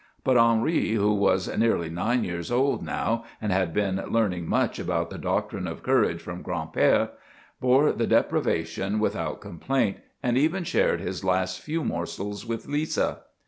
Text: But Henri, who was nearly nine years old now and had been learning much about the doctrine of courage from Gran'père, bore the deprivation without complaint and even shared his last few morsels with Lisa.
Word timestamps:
But 0.23 0.35
Henri, 0.35 0.93
who 0.93 1.13
was 1.13 1.47
nearly 1.59 1.91
nine 1.91 2.23
years 2.23 2.51
old 2.51 2.81
now 2.81 3.23
and 3.39 3.51
had 3.51 3.71
been 3.71 4.03
learning 4.09 4.47
much 4.49 4.79
about 4.79 5.11
the 5.11 5.19
doctrine 5.19 5.67
of 5.67 5.83
courage 5.83 6.19
from 6.23 6.43
Gran'père, 6.43 7.09
bore 7.59 7.91
the 7.91 8.07
deprivation 8.07 8.99
without 8.99 9.41
complaint 9.41 9.97
and 10.23 10.39
even 10.39 10.63
shared 10.63 11.01
his 11.01 11.23
last 11.23 11.59
few 11.59 11.83
morsels 11.83 12.47
with 12.47 12.65
Lisa. 12.65 13.19